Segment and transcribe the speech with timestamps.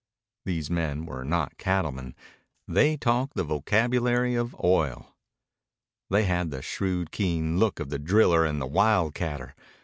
[0.45, 2.15] These men were not cattlemen.
[2.67, 5.15] They talked the vocabulary of oil.
[6.09, 9.53] They had the shrewd, keen look of the driller and the wildcatter.